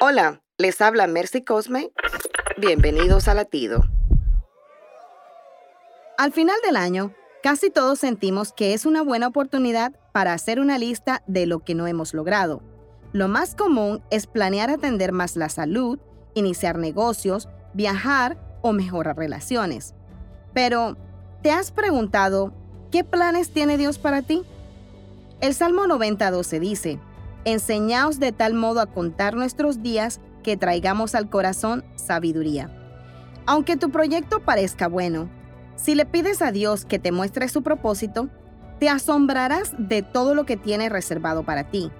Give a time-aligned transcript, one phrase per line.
[0.00, 1.90] Hola, les habla Mercy Cosme.
[2.56, 3.82] Bienvenidos a Latido.
[6.16, 10.78] Al final del año, casi todos sentimos que es una buena oportunidad para hacer una
[10.78, 12.62] lista de lo que no hemos logrado.
[13.12, 15.98] Lo más común es planear atender más la salud,
[16.34, 19.96] iniciar negocios, viajar o mejorar relaciones.
[20.54, 20.96] Pero,
[21.42, 22.52] ¿te has preguntado
[22.92, 24.44] qué planes tiene Dios para ti?
[25.40, 27.00] El Salmo 90.12 dice,
[27.48, 32.70] Enseñaos de tal modo a contar nuestros días que traigamos al corazón sabiduría.
[33.46, 35.30] Aunque tu proyecto parezca bueno,
[35.74, 38.28] si le pides a Dios que te muestre su propósito,
[38.78, 41.90] te asombrarás de todo lo que tiene reservado para ti.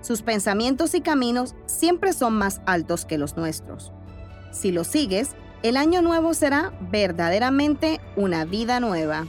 [0.00, 3.92] Sus pensamientos y caminos siempre son más altos que los nuestros.
[4.50, 9.28] Si lo sigues, el año nuevo será verdaderamente una vida nueva.